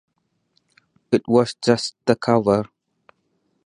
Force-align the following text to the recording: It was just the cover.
It 1.11 1.27
was 1.27 1.53
just 1.63 1.95
the 2.05 2.15
cover. 2.15 2.65